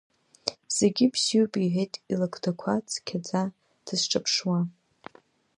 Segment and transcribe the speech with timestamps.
[0.77, 3.41] Зегьы бзиоуп иҳәеит илакҭақәа цқьаӡа
[3.85, 4.59] дысҿаԥшуа.